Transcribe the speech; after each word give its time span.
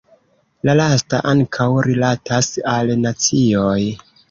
La 0.69 0.73
lasta 0.79 1.19
ankaŭ 1.33 1.67
rilatas 1.89 2.51
al 2.75 2.93
nacioj. 3.05 3.79